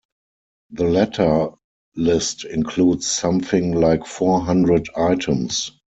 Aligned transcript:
The 0.71 0.85
latter 0.85 1.49
list 1.95 2.43
includes 2.45 3.05
something 3.05 3.73
like 3.73 4.07
four 4.07 4.39
hundred 4.39 4.87
items. 4.97 5.73